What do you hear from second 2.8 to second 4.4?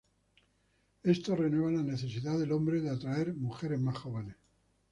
de atraer mujeres más jóvenes.